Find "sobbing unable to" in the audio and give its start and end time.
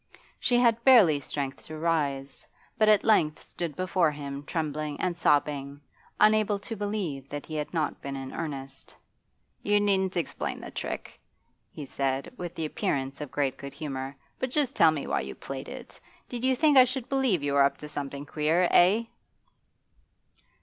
5.15-6.75